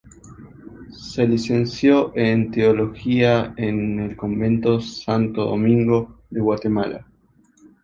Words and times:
Se 0.89 1.27
licenció 1.27 2.11
en 2.17 2.49
teología 2.49 3.53
en 3.55 3.99
el 3.99 4.17
convento 4.17 4.79
de 4.79 4.83
Santo 4.83 5.45
Domingo 5.45 6.23
de 6.31 6.41
Guatemala. 6.41 7.05